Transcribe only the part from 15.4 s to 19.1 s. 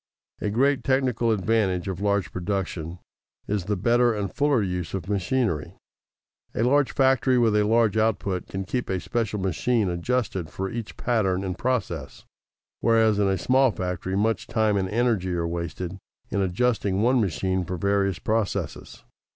wasted in adjusting one machine for various processes.